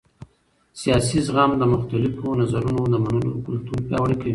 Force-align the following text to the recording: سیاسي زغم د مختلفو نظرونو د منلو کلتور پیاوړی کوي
سیاسي 0.81 1.17
زغم 1.27 1.51
د 1.57 1.63
مختلفو 1.73 2.27
نظرونو 2.41 2.81
د 2.89 2.95
منلو 3.05 3.31
کلتور 3.45 3.77
پیاوړی 3.87 4.15
کوي 4.21 4.29